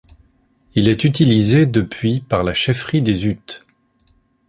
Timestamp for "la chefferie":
2.43-3.03